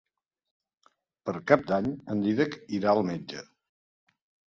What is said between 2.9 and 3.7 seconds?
al metge.